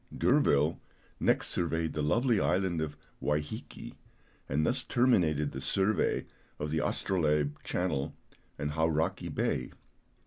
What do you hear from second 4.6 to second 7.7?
thus terminated the survey of the Astrolabe